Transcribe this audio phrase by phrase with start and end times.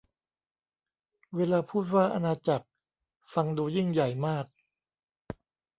[1.35, 2.67] เวลาพูดว่าอาณาจักร
[3.33, 4.45] ฟังดูยิ่งใหญ่มาก